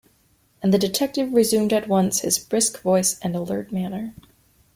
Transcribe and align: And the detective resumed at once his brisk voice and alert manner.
And 0.63 0.73
the 0.73 0.79
detective 0.79 1.31
resumed 1.31 1.71
at 1.71 1.87
once 1.87 2.21
his 2.21 2.39
brisk 2.39 2.81
voice 2.81 3.19
and 3.19 3.35
alert 3.35 3.71
manner. 3.71 4.15